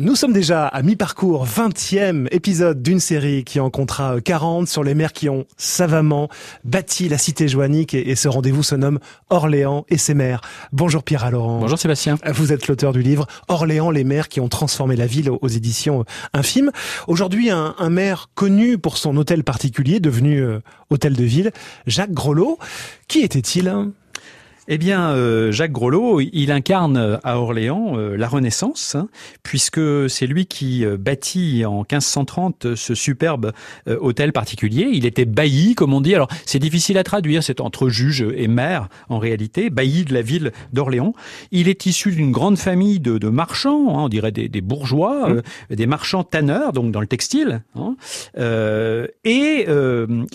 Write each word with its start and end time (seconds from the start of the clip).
Nous 0.00 0.16
sommes 0.16 0.32
déjà 0.32 0.66
à 0.66 0.82
mi-parcours, 0.82 1.46
20e 1.46 2.26
épisode 2.32 2.82
d'une 2.82 2.98
série 2.98 3.44
qui 3.44 3.60
en 3.60 3.70
comptera 3.70 4.20
40 4.20 4.66
sur 4.66 4.82
les 4.82 4.92
mers 4.92 5.12
qui 5.12 5.28
ont 5.28 5.46
savamment 5.56 6.28
bâti 6.64 7.08
la 7.08 7.16
cité 7.16 7.46
joannique 7.46 7.94
et, 7.94 8.16
ce 8.16 8.26
rendez-vous 8.26 8.64
se 8.64 8.74
nomme 8.74 8.98
Orléans 9.30 9.84
et 9.88 9.96
ses 9.96 10.14
mers. 10.14 10.40
Bonjour 10.72 11.04
Pierre 11.04 11.30
Laurent. 11.30 11.60
Bonjour 11.60 11.78
Sébastien. 11.78 12.18
Vous 12.26 12.52
êtes 12.52 12.66
l'auteur 12.66 12.92
du 12.92 13.02
livre 13.02 13.28
Orléans, 13.46 13.92
les 13.92 14.02
mers 14.02 14.28
qui 14.28 14.40
ont 14.40 14.48
transformé 14.48 14.96
la 14.96 15.06
ville 15.06 15.30
aux, 15.30 15.46
éditions 15.46 16.04
Infimes. 16.32 16.72
Aujourd'hui, 17.06 17.50
un, 17.50 17.74
maire 17.88 18.30
connu 18.34 18.78
pour 18.78 18.98
son 18.98 19.16
hôtel 19.16 19.44
particulier 19.44 20.00
devenu 20.00 20.40
euh, 20.40 20.58
hôtel 20.90 21.14
de 21.14 21.22
ville, 21.22 21.52
Jacques 21.86 22.10
Grolot. 22.10 22.58
Qui 23.06 23.20
était-il? 23.20 23.72
Eh 24.66 24.78
bien, 24.78 25.10
euh, 25.10 25.52
Jacques 25.52 25.72
Grolot, 25.72 26.20
il 26.20 26.50
incarne 26.50 26.96
euh, 26.96 27.16
à 27.22 27.38
Orléans 27.38 27.98
euh, 27.98 28.16
la 28.16 28.28
Renaissance, 28.28 28.94
hein, 28.94 29.08
puisque 29.42 29.80
c'est 30.08 30.26
lui 30.26 30.46
qui 30.46 30.84
bâtit 30.98 31.64
en 31.66 31.78
1530 31.78 32.74
ce 32.74 32.94
superbe 32.94 33.52
hôtel 33.86 34.32
particulier. 34.32 34.88
Il 34.92 35.06
était 35.06 35.24
bailli, 35.24 35.74
comme 35.74 35.92
on 35.92 36.00
dit. 36.00 36.14
Alors, 36.14 36.28
c'est 36.46 36.58
difficile 36.58 36.98
à 36.98 37.04
traduire, 37.04 37.42
c'est 37.42 37.60
entre 37.60 37.88
juge 37.88 38.26
et 38.34 38.48
maire, 38.48 38.88
en 39.08 39.18
réalité, 39.18 39.70
bailli 39.70 40.04
de 40.04 40.14
la 40.14 40.22
ville 40.22 40.52
d'Orléans. 40.72 41.12
Il 41.50 41.68
est 41.68 41.86
issu 41.86 42.12
d'une 42.12 42.32
grande 42.32 42.58
famille 42.58 43.00
de, 43.00 43.18
de 43.18 43.28
marchands, 43.28 43.90
hein, 43.90 44.04
on 44.04 44.08
dirait 44.08 44.32
des, 44.32 44.48
des 44.48 44.60
bourgeois, 44.60 45.28
mmh. 45.28 45.74
des 45.74 45.86
marchands 45.86 46.24
tanneurs, 46.24 46.72
donc 46.72 46.90
dans 46.90 47.00
le 47.00 47.06
textile. 47.06 47.62
Hein, 47.74 47.96
et 49.24 49.66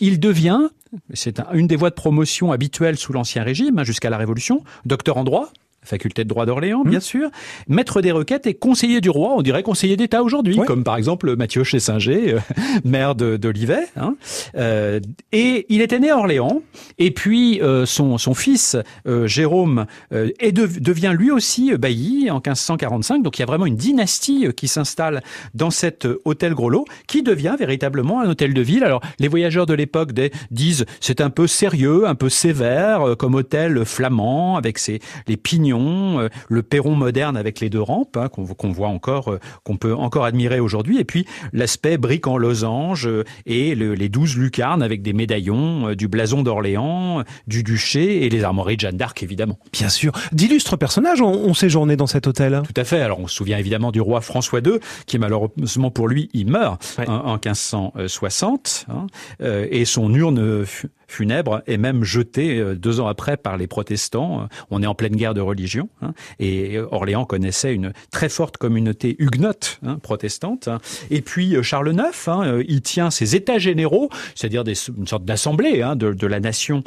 il 0.00 0.20
devient 0.20 0.68
c'est 1.12 1.40
une 1.52 1.66
des 1.66 1.76
voies 1.76 1.90
de 1.90 1.94
promotion 1.94 2.52
habituelles 2.52 2.96
sous 2.96 3.12
l'Ancien 3.12 3.42
Régime, 3.42 3.78
hein, 3.78 3.84
jusqu'à 3.84 4.10
la 4.10 4.16
Révolution, 4.16 4.62
docteur 4.84 5.16
en 5.16 5.24
droit, 5.24 5.50
faculté 5.88 6.22
de 6.24 6.28
droit 6.28 6.46
d'Orléans, 6.46 6.82
bien 6.84 6.98
mmh. 6.98 7.02
sûr, 7.02 7.30
maître 7.66 8.00
des 8.02 8.12
requêtes 8.12 8.46
et 8.46 8.54
conseiller 8.54 9.00
du 9.00 9.10
roi, 9.10 9.34
on 9.36 9.42
dirait 9.42 9.62
conseiller 9.62 9.96
d'État 9.96 10.22
aujourd'hui, 10.22 10.58
comme 10.66 10.84
par 10.84 10.96
exemple 10.96 11.34
Mathieu 11.36 11.64
Chessinger, 11.64 12.34
euh, 12.34 12.38
maire 12.84 13.14
de, 13.14 13.36
d'Olivet. 13.36 13.88
Hein. 13.96 14.14
Euh, 14.56 15.00
et 15.32 15.66
il 15.68 15.80
était 15.80 15.98
né 15.98 16.10
à 16.10 16.18
Orléans, 16.18 16.62
et 16.98 17.10
puis 17.10 17.60
euh, 17.62 17.86
son, 17.86 18.18
son 18.18 18.34
fils 18.34 18.76
Jérôme 19.24 19.86
est 20.10 20.52
devient 20.52 21.14
lui 21.16 21.30
aussi 21.30 21.74
bailli 21.76 22.30
en 22.30 22.36
1545, 22.36 23.22
donc 23.22 23.38
il 23.38 23.42
y 23.42 23.44
a 23.44 23.46
vraiment 23.46 23.66
une 23.66 23.76
dynastie 23.76 24.46
qui 24.54 24.68
s'installe 24.68 25.22
dans 25.54 25.70
cet 25.70 26.06
hôtel 26.24 26.54
Groslo, 26.54 26.84
qui 27.06 27.22
devient 27.22 27.56
véritablement 27.58 28.20
un 28.20 28.28
hôtel 28.28 28.52
de 28.52 28.60
ville. 28.60 28.84
Alors 28.84 29.00
les 29.18 29.28
voyageurs 29.28 29.66
de 29.66 29.74
l'époque 29.74 30.12
disent 30.50 30.84
c'est 31.00 31.20
un 31.20 31.30
peu 31.30 31.46
sérieux, 31.46 32.06
un 32.06 32.14
peu 32.14 32.28
sévère, 32.28 33.16
comme 33.18 33.34
hôtel 33.34 33.84
flamand, 33.84 34.56
avec 34.56 34.78
ses, 34.78 35.00
les 35.26 35.36
pignons 35.36 35.77
euh, 35.78 36.28
le 36.48 36.62
perron 36.62 36.94
moderne 36.94 37.36
avec 37.36 37.60
les 37.60 37.70
deux 37.70 37.80
rampes 37.80 38.16
hein, 38.16 38.28
qu'on 38.28 38.70
voit 38.70 38.88
encore, 38.88 39.32
euh, 39.32 39.40
qu'on 39.64 39.76
peut 39.76 39.94
encore 39.94 40.24
admirer 40.24 40.60
aujourd'hui, 40.60 40.98
et 40.98 41.04
puis 41.04 41.26
l'aspect 41.52 41.98
brique 41.98 42.26
en 42.26 42.36
losange 42.36 43.06
euh, 43.06 43.24
et 43.46 43.74
les 43.74 44.08
douze 44.08 44.36
lucarnes 44.36 44.82
avec 44.82 45.02
des 45.02 45.12
médaillons, 45.12 45.94
du 45.94 46.08
blason 46.08 46.42
d'Orléans, 46.42 47.22
du 47.46 47.62
duché 47.62 48.24
et 48.24 48.28
les 48.28 48.44
armoiries 48.44 48.76
de 48.76 48.80
Jeanne 48.80 48.96
d'Arc 48.96 49.22
évidemment. 49.22 49.58
Bien 49.72 49.88
sûr, 49.88 50.12
d'illustres 50.32 50.76
personnages 50.76 51.20
ont, 51.20 51.54
séjourné 51.54 51.96
dans 51.96 52.06
cet 52.06 52.26
hôtel. 52.26 52.62
Tout 52.64 52.80
à 52.80 52.84
fait. 52.84 53.00
Alors 53.00 53.20
on 53.20 53.26
se 53.26 53.34
souvient 53.34 53.58
évidemment 53.58 53.90
du 53.90 54.00
roi 54.00 54.20
François 54.20 54.60
II 54.60 54.78
qui 55.06 55.18
malheureusement 55.18 55.90
pour 55.90 56.06
lui 56.06 56.28
il 56.32 56.50
meurt 56.50 56.98
en, 57.06 57.34
1560 57.34 58.86
hein, 58.88 59.06
et 59.40 59.84
son 59.84 60.12
urne 60.14 60.64
funèbre 61.08 61.62
est 61.66 61.78
même 61.78 62.04
jeté 62.04 62.58
euh, 62.58 62.74
deux 62.74 63.00
ans 63.00 63.08
après 63.08 63.36
par 63.36 63.56
les 63.56 63.66
protestants. 63.66 64.42
Euh, 64.42 64.46
on 64.70 64.82
est 64.82 64.86
en 64.86 64.94
pleine 64.94 65.16
guerre 65.16 65.34
de 65.34 65.40
religion. 65.40 65.88
Hein, 66.02 66.12
et 66.38 66.76
euh, 66.76 66.86
Orléans 66.92 67.24
connaissait 67.24 67.74
une 67.74 67.92
très 68.12 68.28
forte 68.28 68.58
communauté 68.58 69.16
huguenote 69.18 69.80
hein, 69.84 69.98
protestante. 70.00 70.68
Hein. 70.68 70.78
Et 71.10 71.22
puis 71.22 71.56
Charles 71.62 71.92
IX, 71.94 72.28
hein, 72.28 72.60
il 72.68 72.82
tient 72.82 73.10
ses 73.10 73.34
états 73.34 73.58
généraux, 73.58 74.10
c'est-à-dire 74.34 74.64
une 74.96 75.06
sorte 75.06 75.24
d'assemblée 75.24 75.82
hein, 75.82 75.96
de, 75.96 76.26
la 76.26 76.40
nation 76.40 76.84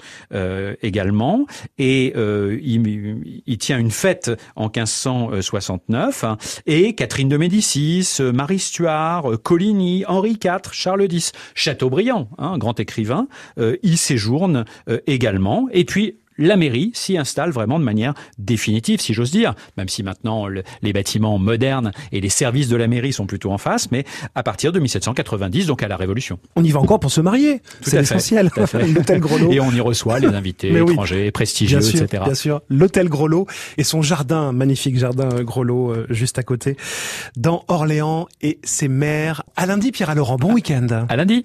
également. 0.84 1.48
Et 1.80 2.14
il, 2.16 3.58
tient 3.58 3.80
une 3.80 3.90
fête 3.90 4.32
en 4.56 4.66
1569. 4.66 6.26
et 6.68 6.94
Catherine 6.94 7.30
de 7.30 7.38
Médicis, 7.38 8.20
Marie 8.34 8.60
Stuart, 8.60 9.32
Coligny, 9.42 10.06
Henri 10.08 10.38
IV, 10.44 10.72
Charles 10.72 11.08
X, 11.12 11.32
Chateaubriand, 11.56 12.30
grand 12.58 12.80
écrivain, 12.80 13.28
séjourne 14.12 14.66
euh, 14.90 15.00
également. 15.08 15.68
Et 15.72 15.86
puis 15.86 16.16
la 16.38 16.56
mairie 16.56 16.92
s'y 16.94 17.18
installe 17.18 17.52
vraiment 17.52 17.80
de 17.80 17.84
manière 17.84 18.14
définitive, 18.38 19.00
si 19.00 19.14
j'ose 19.14 19.32
dire, 19.32 19.54
même 19.78 19.90
si 19.90 20.02
maintenant 20.02 20.48
les 20.48 20.94
bâtiments 20.94 21.38
modernes 21.38 21.92
et 22.12 22.22
les 22.22 22.30
services 22.30 22.68
de 22.68 22.76
la 22.76 22.88
mairie 22.88 23.14
sont 23.14 23.26
plutôt 23.26 23.52
en 23.52 23.58
face, 23.58 23.92
mais 23.92 24.06
à 24.34 24.42
partir 24.42 24.72
de 24.72 24.80
1790, 24.80 25.68
donc 25.68 25.84
à 25.84 25.88
la 25.88 25.98
Révolution. 25.98 26.40
On 26.56 26.64
y 26.64 26.72
va 26.72 26.80
encore 26.80 27.00
pour 27.00 27.12
se 27.12 27.22
marier, 27.22 27.62
c'est 27.82 28.02
essentiel. 28.02 28.50
L'hôtel 28.96 29.20
Grelot. 29.20 29.52
Et 29.52 29.60
on 29.60 29.72
y 29.72 29.82
reçoit 29.82 30.20
les 30.20 30.30
invités 30.30 30.76
étrangers, 30.90 31.32
prestigieux, 31.32 31.80
etc. 31.80 32.24
Bien 32.26 32.34
sûr, 32.34 32.62
l'hôtel 32.70 33.08
Grelot 33.08 33.46
et 33.78 33.84
son 33.84 34.02
jardin, 34.02 34.52
magnifique 34.52 34.98
jardin 34.98 35.44
Grelot 35.44 35.92
euh, 35.92 36.08
juste 36.10 36.40
à 36.40 36.44
côté, 36.44 36.76
dans 37.36 37.64
Orléans 37.68 38.28
et 38.42 38.60
ses 38.64 38.88
maires. 38.88 39.44
À 39.56 39.66
lundi, 39.66 39.92
Pierre 39.92 40.16
Laurent, 40.16 40.38
bon 40.38 40.54
week-end. 40.54 41.06
À 41.08 41.16
lundi. 41.16 41.40